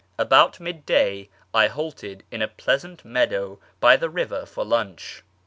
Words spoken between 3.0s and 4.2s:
meadow by the